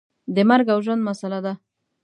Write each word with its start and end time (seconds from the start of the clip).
د 0.35 0.37
مرګ 0.49 0.67
او 0.73 0.79
ژوند 0.85 1.01
مسله 1.09 1.39
ده. 1.45 1.53